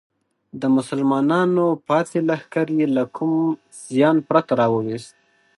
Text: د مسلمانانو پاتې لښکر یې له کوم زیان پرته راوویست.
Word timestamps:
د 0.61 0.63
مسلمانانو 0.77 1.65
پاتې 1.87 2.17
لښکر 2.29 2.67
یې 2.79 2.87
له 2.95 3.03
کوم 3.15 3.31
زیان 3.93 4.17
پرته 4.27 4.51
راوویست. 4.61 5.13